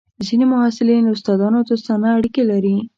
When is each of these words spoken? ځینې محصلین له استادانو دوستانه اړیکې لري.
ځینې 0.25 0.45
محصلین 0.51 1.03
له 1.05 1.11
استادانو 1.15 1.59
دوستانه 1.69 2.07
اړیکې 2.17 2.43
لري. 2.51 2.77